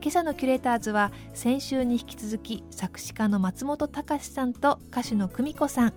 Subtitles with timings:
[0.00, 5.92] 今朝のキュレーターズは先週に引き続き作詞家の松本隆さんと歌手の久美子さん。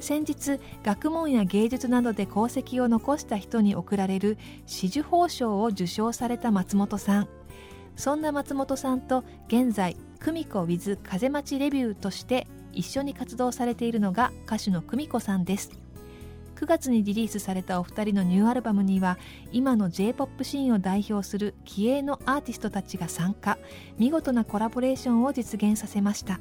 [0.00, 7.28] 先日学問や芸術などで功績を残した人に贈られる紫綬褒章を受章された松本さん。
[7.94, 15.83] そんな松本さんと現在久美子 with 風待ちレビューとして一緒に活動されているのが歌手の久美子さんです。
[16.56, 19.18] 9月にリリースされたお二人のニューアルバムには
[19.52, 23.58] 今の J-POP シーンを代表する気鋭のアーティストたちが参加。
[23.98, 26.40] 見事なコラボレーションを実現させました。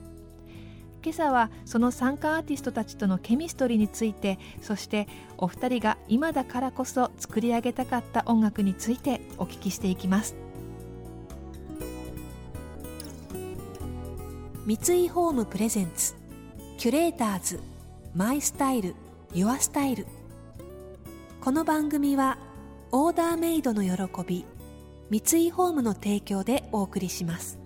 [1.04, 10.36] 今朝はその参加アーティストたちとのケミストリーについてそしてお二人が今だからこそ作り上げたかった音楽についてお聞きしていきます。
[14.66, 16.16] 三井ホームプレゼンツ
[16.78, 17.60] キュレーターズ
[18.16, 18.96] マイスタイル。
[19.36, 20.06] ユアスタイル
[21.42, 22.38] この番組は
[22.92, 24.46] オーダーメイドの喜び
[25.10, 27.58] 三井ホームの提供でお送りします。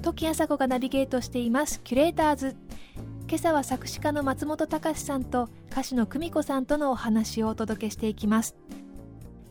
[0.00, 2.56] 時あさこがナビゲートしていますキュレーターズ。
[3.28, 8.56] 今朝は作詞家の松本隆さんと歌手の久美子さんとのお話をお届けしていきます。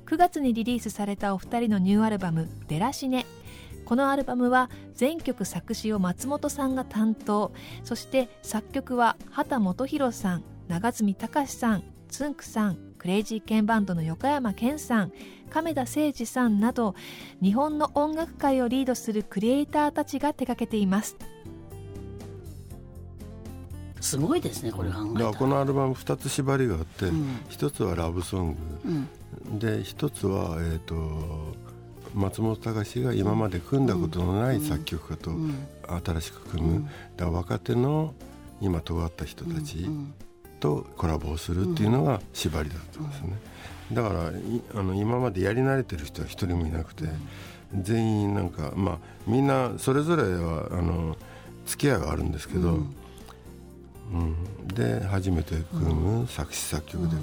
[0.06, 3.26] 9月にリリースされたお二人のニューアルバム「デラシネ」
[3.86, 7.52] このアルバムは全曲作詞を松本さんが担当。
[7.84, 15.12] そして作曲は畑基博さん長住隆さんつんくさんクレイジーケンバンドの横山健さん
[15.50, 16.96] 亀田誠二さんなど
[17.41, 21.18] 日本の音楽界をリードするクリエイターたちが手掛けています。
[24.00, 25.34] すごいですねこれ考えたら。
[25.34, 29.09] このアルバム2つ縛りがあって、うん、1つはラブソング、うん、
[29.52, 30.96] で1つは、えーと、
[32.14, 35.31] 松本隆が今まで組んだことのない作曲家と
[36.06, 38.14] 新しく組む、だ若手の
[38.62, 39.88] 今尖った人たち
[40.59, 43.38] とコラボをするっていうのが縛りだったんですね、
[43.92, 44.32] だから
[44.76, 47.06] あの今までやり慣れてる人は一人もいなくて、
[47.74, 51.18] 全員なんかまあみんなそれぞれはあの
[51.66, 52.96] 付き合いがあるんですけど、うん、
[54.74, 57.22] で初めて組む作詞作曲で、うん、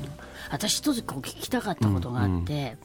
[0.50, 2.76] 私一つこう聞きたかったことがあって、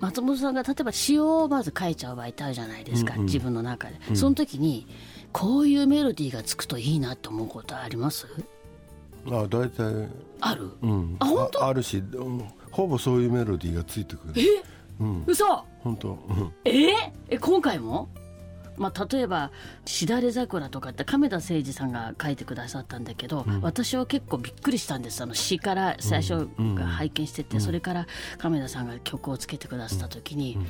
[0.00, 4.86] 松本さんが例えば詩をまず書いちゃう場合ってあるじゃないですか、うんうん、自分の中で、その時に
[5.32, 8.26] こういうメロディーがつくといいなと思うことあります？
[9.26, 10.08] あ大体。
[10.40, 11.66] ある、うん、あ本当？
[11.66, 12.02] あるし
[12.70, 14.34] ほぼそういうメロディーがついてくる。
[14.36, 14.64] え、
[14.98, 15.44] うん、嘘？
[15.80, 16.18] 本当、
[16.64, 16.88] え？
[17.28, 18.08] え今回も？
[18.76, 19.50] まあ、例えば
[19.84, 25.22] 「しだれ桜」とかって亀田誠治さんが書いてくださったんだけど、うん、私は結構びっくりしたんです。
[25.22, 28.06] あの詩から最初が拝見してて、うん、それから
[28.38, 30.56] 亀田さんが曲をつけてくださった時に。
[30.56, 30.66] うん。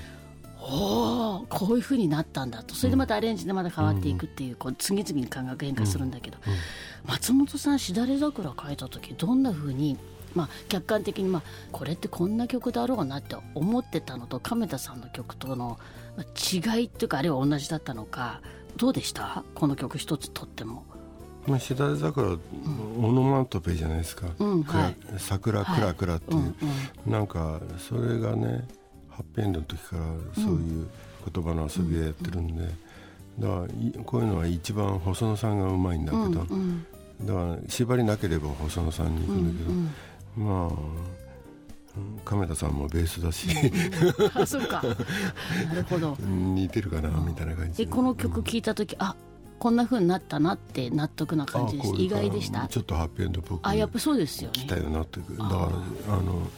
[0.64, 2.76] おおこういうふうになったんだと。
[2.76, 6.38] それでまたアレンジでまた変わっていくっていうこう次々に感覚変化するんだけど、
[7.04, 9.98] 松本さん「しだれ桜」書いた時どんなふうに
[10.34, 11.42] まあ、客観的に、まあ、
[11.72, 15.78] これってこんな曲だろうなって思ってたのと亀田さんの曲との
[16.18, 18.40] 違いっていうかあるいは同じだったのか
[18.76, 19.44] どうでした？
[19.54, 20.84] この曲一つとっても。
[21.46, 22.38] まあ、しだれ桜、うん、
[23.04, 26.54] オノマトペじゃないですか「うんはい、桜クラクラ」っていう、はいうん
[27.06, 28.64] うん、なんかそれがね
[29.08, 30.02] ハッピーエンドの時から
[30.36, 30.88] そういう
[31.32, 32.64] 言葉の遊びでやってるんで、
[33.40, 39.92] だからこういうのは一番細野さんがうまいんだけど、うんうん、だから縛りなければ細野さんに行くんだけど、うん
[40.38, 40.46] うん。
[40.46, 40.76] まあ
[42.24, 43.48] 亀田さんもベースだし。
[44.34, 44.82] あそうか。
[45.68, 46.16] なるほど。
[46.20, 47.84] 似てるかなみたいな感じ。
[47.84, 49.16] でこの曲聴いた時、うん、あ
[49.58, 52.66] こんなふうになったなって納得な感じです意外でした？
[52.68, 53.66] ちょっとハッピーエンドっぽく。
[53.66, 54.54] あやっぱそうですよね。
[54.60, 55.70] 来たよなってだか
[56.08, 56.48] らあの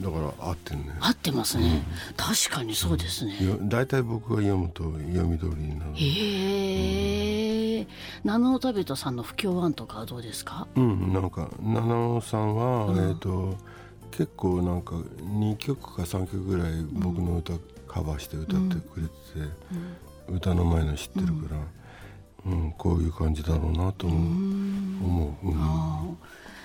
[0.00, 0.96] だから合ってるね。
[0.98, 3.38] 合ってますね、うん、確かにそうですね。
[3.62, 7.86] 大体、僕が読むと読み通りになるへえ、うん、
[8.24, 10.66] 七尾食べたさんの不協和音とかはどうですか？
[10.74, 13.56] うんなんか七尾さんは、うん、えっ、ー、と
[14.16, 17.54] 結構なんか2曲か3曲ぐらい僕の歌、
[17.88, 22.72] カバーして歌ってくれてて、歌の前の知ってるから、うん。
[22.78, 24.20] こういう感じだろうなと思う。
[25.04, 25.48] 思う。
[25.48, 26.18] うん。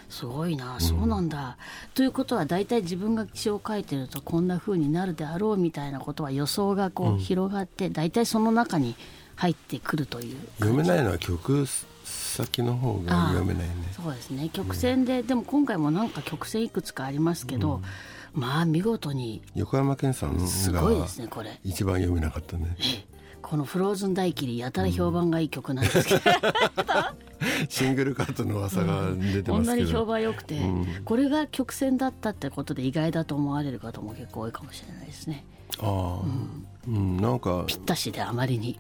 [0.09, 1.57] すごいな、そうなんだ。
[1.95, 8.95] ということは大体自分が詩を書いてるとこんなふうになるであろうみたいなことは予想がこう広がって、大体その中に
[9.35, 11.65] 入ってくるという読めないのは曲
[12.09, 13.73] 先の方が読めないね。
[13.91, 14.49] そうですね。
[14.49, 17.81] 曲線で、うん、でも今回もなんか曲線いくつかありますけど、
[18.35, 21.59] うん、まあ見事に横山健さんがすごいですねこれ。
[21.63, 22.75] 一番読めなかったね。
[23.41, 29.65] この「フローズン大霧」やたら評判がいい曲なんですけど、うん、シングルカットの噂が出てますけど、こん。
[29.65, 30.61] なに評判良くて、
[31.05, 35.45] これが曲線だったってことで意外だと思われる方も結構多いかもしれないですね。
[35.79, 36.25] ああ、
[36.87, 38.77] うん、なんかぴったしであまりに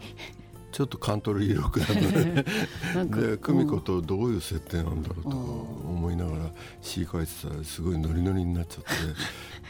[0.71, 2.43] ちょっとカントリーロックだったね
[3.05, 6.51] で 久美子とどういう設定なんだろうと思いながら
[6.81, 8.89] 詩書いてたらすごいノリノリになっちゃって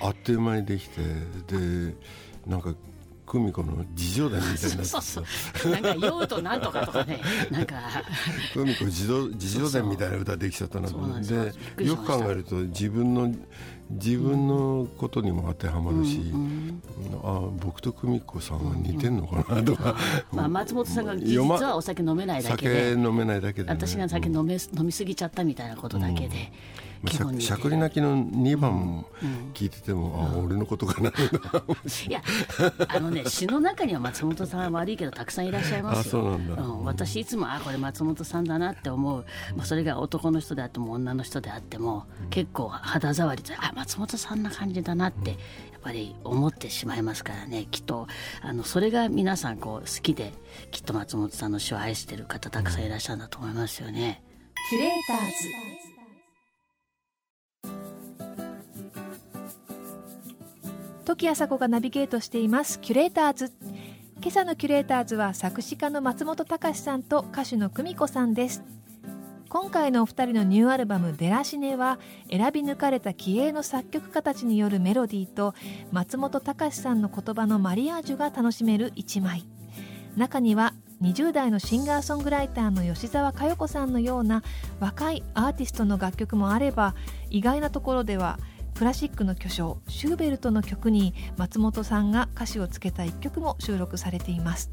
[0.01, 1.01] あっという間にできて
[1.47, 1.95] で
[2.45, 2.73] なんか
[3.29, 7.21] 久美子の自助伝みたいになってそうそうなんか用途なんとかとかね。
[7.51, 7.75] なんか。
[8.53, 11.83] 久美子自助自助伝みたいな歌できちゃったなと思って。
[11.83, 13.31] よく考えると自分の
[13.91, 16.81] 自分のことにも当てはまるし、うん、
[17.23, 19.95] あ僕と久美子さんは似てんのかなとか、
[20.31, 22.93] まあ、松本さんが実はお酒飲めないだけで。
[22.95, 26.51] 酒飲めないだけで、ね、私が酒飲め飲みすぎちゃったみたいなことだけで。
[27.07, 29.05] しゃしゃくり泣きの2番
[29.53, 32.21] 聞いてても、うん、あ俺のことかないや
[32.89, 36.21] あのね詩の中には松本さんは悪いけどたくさんいらっしゃいますよ。
[36.21, 39.25] うん、私いつもあこれ松本さんだなって思う、
[39.55, 47.67] まあ、それが男の人であっても女の人であっても、うん、結構肌触りであ松本さんな感じだなってやっぱり思ってしまいますからね。
[47.71, 48.07] きっと
[48.41, 50.33] あのそれが皆さんこう好きで
[50.71, 54.21] きっと松本さんの詩を愛してる方たくさんいらっしゃるんだと思いますよね。
[54.69, 55.17] キュレーター
[55.83, 55.88] ズ
[61.09, 62.79] 時朝子がナビゲートしています。
[62.79, 63.51] キュレーターズ。
[64.21, 68.61] 今朝のキュレーターズは作詞家の松本隆さんと歌手の久美子さんです。
[69.49, 71.97] 今回のお二人のニューアルバム「デラシネ」は
[72.29, 75.55] 選び抜かれた気鋭の作曲家たちによるメロディーと
[75.91, 79.47] 松本隆さんの言葉のマリアージュが楽しめる一枚。
[80.15, 84.43] 中には20代のシンガーソングライターの吉澤佳代子さんのような
[84.79, 86.93] 若いアーティストの楽曲もあれば
[87.31, 88.37] 意外なところでは
[88.79, 94.71] クラシックの巨匠シューベルトの曲に松本さんが歌詞をつけた一曲も収録されています。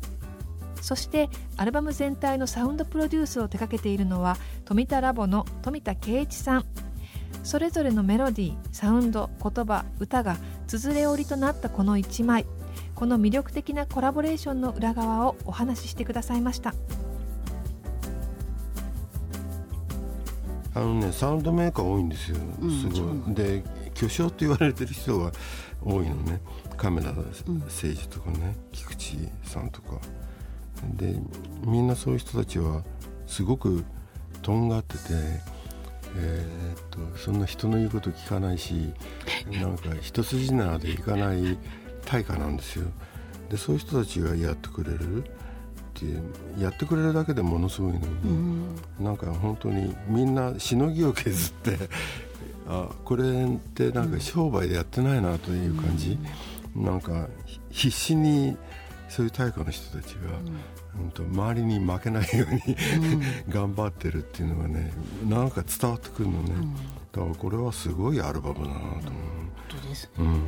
[0.80, 6.64] そしてアルバム全体のサウンドプロデュースを手掛けているのは富田ラボの富田圭一さん。
[7.42, 10.36] それぞれのメロディーサウンド言葉歌が
[10.68, 12.46] 綴れ織りとなったこの1枚。
[12.94, 16.76] この魅力的なコラボレーションの裏側をお話ししてくださいました。
[20.76, 22.36] あのねサウンドメーカー多いんですよ。
[22.36, 23.64] すごい、うん、で
[23.96, 25.32] 巨匠って言われてる人が
[25.84, 26.40] 多いのね。
[26.76, 27.32] 亀田誠
[27.72, 29.98] 治とかね、菊池さんとか。
[30.94, 31.16] で
[31.64, 32.82] みんなそういう人たちは
[33.26, 33.84] すごく
[34.42, 35.00] とんがってて、
[36.16, 38.92] えー、っとそんな人の言うこと聞かないし
[39.50, 41.58] なんか一筋縄でいかない
[42.04, 42.86] 対価なんですよ。
[43.50, 45.26] でそういう人たちがやってくれるっ
[45.94, 46.06] て
[46.58, 51.78] やってくれるだけでものすごいのに、うん、なんか本当にみんなしのぎを削って
[52.68, 56.18] あこれってなんか商売でやってないなという感じ、
[56.76, 57.28] うん、なんか
[57.70, 58.56] 必死に
[59.08, 60.20] そういう大家の人たちが、
[61.00, 62.76] うん、と周りに負けないように
[63.48, 64.92] 頑張ってるっていうのがね
[65.28, 66.54] なんか伝わってくるのね、
[67.12, 69.00] だからこれはすごいアルバムだなと思う。
[69.00, 70.40] 本当ですね、うん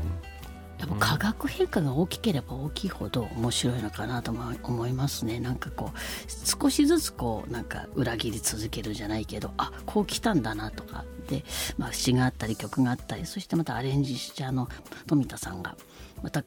[0.78, 5.40] やっぱ化学変化が大きければ大きいほど面白いのかなと思いますね。
[5.40, 11.04] なんかこう少しずつこうなんか裏切り続けるじゃないけどあこう来たんだなとか。
[11.28, 11.44] で、
[11.76, 14.66] まあ、詩があったり曲があったりそしてまたアレンジ者の
[15.06, 15.76] 富田さんが
[16.22, 16.42] また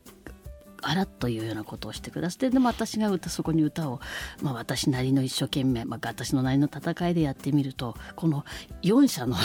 [0.81, 3.99] あらというようなことをしてくださってでも私が歌そこに歌を、
[4.41, 8.45] まあ、私なりの一生懸命、まあ、私のなりの戦いでやってみるとこの
[8.81, 9.35] 4社の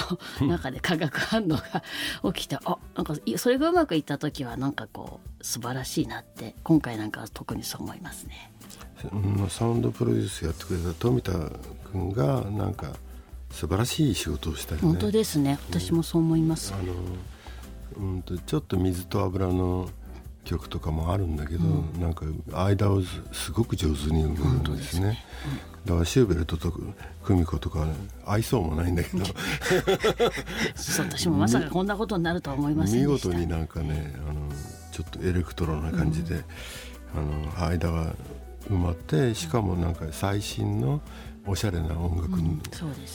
[0.40, 1.82] 中で化学反応が
[2.32, 8.52] 起きてあなんかそれがうまくいった時はなんかこう素晴らしいなって今回なんかは特にそう思いますね。
[9.48, 11.32] サウンドプロデュースやってくれた富田
[11.92, 12.94] 君がなんか
[13.50, 14.86] 素晴らしい仕事をしたよね。
[14.88, 15.58] 本当ですね。
[15.68, 16.74] 私もそう思います。
[16.74, 16.94] あの
[17.98, 19.88] うんとちょっと水と油の
[20.46, 25.24] 曲とかもあるんだけど、うん、なんか間をすごく上手に生むんですね、ね
[25.82, 26.72] うん、だからシューベルトと
[27.24, 27.92] 久美子とか、ね、
[28.24, 29.24] 合いそうもないんだけど。
[30.98, 34.48] 私もまさかこんなことになるとは思いません見事になんかねあの
[34.92, 36.42] ちょっとエレクトロな感じで、うん、
[37.58, 38.14] あの間が
[38.70, 41.00] 埋まってしかもなんか最新の
[41.46, 42.60] おしゃれな音楽に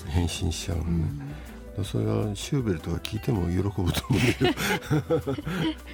[0.07, 1.05] 変身しちゃうのね。
[1.83, 5.33] それはシューベルトが聴いても喜ぶと思うんだけど、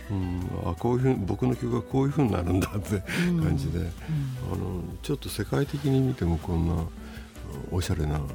[0.12, 3.02] うん、あこういうふうに僕の曲がこういうふうになるんだって
[3.42, 6.84] 感じで、うん、あのちょっと世界的に見てもこんな
[7.72, 8.28] おしゃれなあの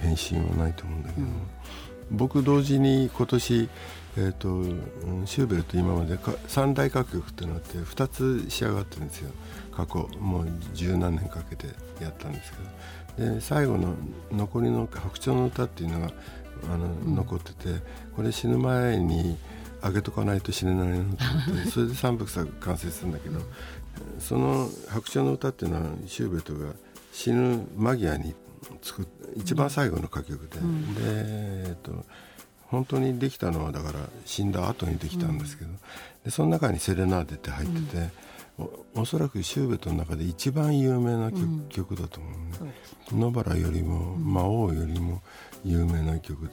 [0.00, 1.26] 変身はないと思うんだけど、
[2.10, 3.68] 僕同時に今年
[4.16, 4.64] えーと、
[5.26, 9.30] シューベルト今まで三大歌曲ってなって2つ仕上がってるんですよ。
[9.70, 11.68] 過去もう十何年かけて
[12.02, 13.34] やったんですけど。
[13.34, 13.94] で最後の
[14.32, 16.12] 残りの「白鳥の歌」っていうのが
[16.72, 17.80] あの、うん、残ってて
[18.14, 19.38] これ死ぬ前に
[19.80, 23.40] あげとかないと死ねないなと思って それで三部作完成するんだけど
[24.18, 26.72] その「白鳥の歌」っていうのはシューベルトが
[27.12, 28.34] 死ぬ間際に
[28.82, 32.04] 作っ一番最後の歌曲で、うん、で、えっと、
[32.66, 35.78] 本当にできたのはだから死んだ後にできたんですけど、うん、
[36.24, 38.10] でその中に「セレナーデ」って入ってて、うん、
[38.58, 42.74] おおそらくシューベルトの中で一番有名な曲,、曲だと思うね。
[43.12, 45.22] 野原よりも魔王よりも
[45.64, 46.50] 有名な曲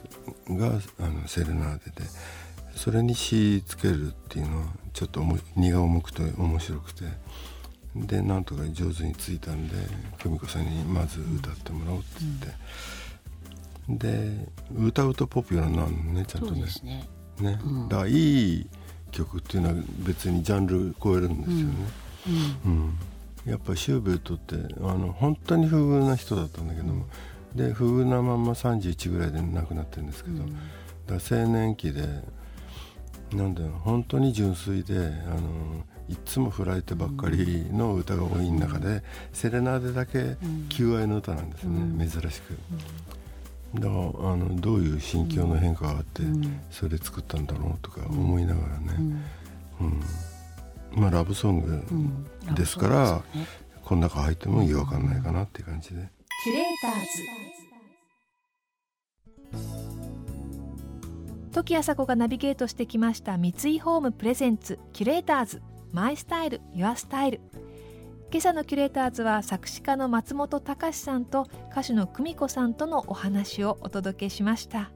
[0.50, 2.08] が「あのセレナーデ」で
[2.76, 5.22] それに詞つけるっていうのはちょっと
[5.56, 7.04] 荷が重くて面白くて。
[7.96, 9.74] でなんとか上手についたんで
[10.18, 12.48] 久美子さんにまず歌ってもらおうって言って、
[13.88, 16.66] うん、で歌うとポピュラーなのねちゃんとね。
[16.82, 17.08] ね、
[17.40, 17.58] ね。
[17.64, 18.66] うん、だいい
[19.10, 21.74] 曲っていうのは別にジャンル超えるんですよね、
[22.64, 22.72] うん、
[23.46, 27.06] うん、やっぱシューベルトってあの本当に不遇な人だったんだけども、
[27.54, 30.44] で不遇なまんま31ぐらいで亡くなってるんですけど、
[31.06, 32.02] だ青年期で
[33.32, 40.36] なんだろう本当に純粋であのいつも振られてばっかりの歌が多い中で、セレナーデだけ
[40.68, 42.56] 求愛の歌なんですね、珍しく。
[43.74, 46.22] だからあのどういう心境の変化があって、
[46.70, 48.94] それ作ったんだろうとか思いながらね、
[49.80, 51.00] うん。
[51.00, 51.82] まあラブソング
[52.54, 53.22] ですから、
[53.84, 56.08] この中入っても違和感ないかなっていう感じで。
[56.44, 57.00] キュレーター
[59.52, 59.66] ズ。
[61.52, 65.62] 時朝子がナビゲートしてきました三井ホームプレゼンツキュレーターズ。
[65.92, 67.40] マイスタイルユアスタイル
[68.36, 74.90] 今朝のキュレーターズは作詞家の松本隆さんと歌手の久美子さんとのお話をお届けしました、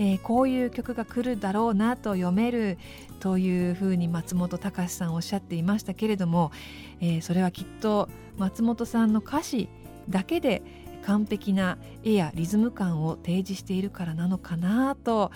[0.00, 2.78] えー、こういう曲が来るだろうなと読める
[3.20, 6.50] というふうに松本隆さんおっしゃっていましたけれども、
[7.00, 8.08] えー、それはきっと
[8.38, 9.68] 松本さんの歌詞
[10.08, 10.62] だけで
[11.06, 15.30] 完璧な絵やリズム感を提示しているからなのかなと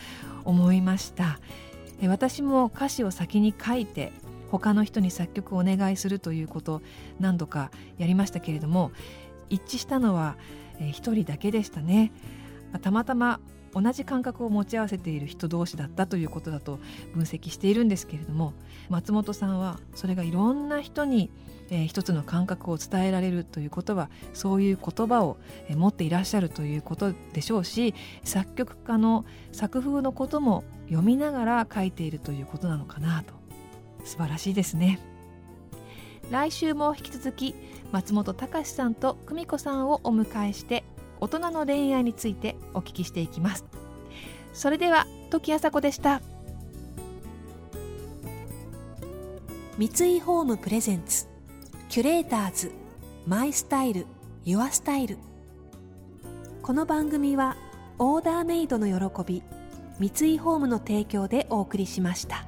[0.44, 1.38] 思いました。
[2.02, 4.12] 私も歌詞を先に書いて
[4.50, 6.82] 他の人に作曲をお願いするということ
[7.20, 8.92] 何度かやりましたけれども
[9.50, 10.36] 一致したのは
[10.80, 12.12] 一人だけでしたね。
[12.82, 13.40] たまたま
[13.72, 16.78] 同じ感覚を持ち合わせている人同士だったということだと
[17.14, 18.54] 分析しているんですけれども
[18.88, 21.30] 松本さんはそれがいろんな人に
[21.70, 25.36] えー、一つの感覚を伝えられるということはそういう言葉を
[25.70, 33.35] 持っていらっしゃるということでしょうし作曲家の作風のことも読みながら書いているということなのかなと。
[34.06, 34.98] 素晴らしいですね。
[36.30, 37.54] 来週も引き続き
[37.92, 40.82] 松本隆さんと久美子さんをお迎えして
[41.20, 43.64] 大人の恋愛についてお聞きしていきます。
[44.52, 46.22] それでは時あさこでした。
[49.78, 51.26] 三井ホームプレゼンツ
[51.90, 52.72] キュレーターズ
[53.26, 54.06] マイスタイル
[54.44, 55.18] ユアスタイル。
[56.62, 57.56] この番組は
[57.98, 59.42] オーダーメイドの喜び
[59.98, 62.46] 三井ホームの提供でお送りしました。